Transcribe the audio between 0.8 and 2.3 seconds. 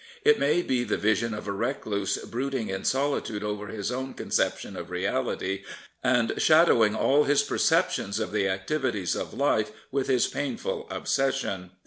the vision of a recluse